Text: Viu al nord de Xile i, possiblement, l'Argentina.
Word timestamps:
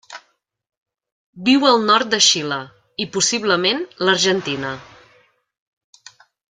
Viu 1.49 1.67
al 1.73 1.85
nord 1.91 2.09
de 2.15 2.21
Xile 2.29 2.59
i, 3.05 3.09
possiblement, 3.17 3.87
l'Argentina. 4.09 4.77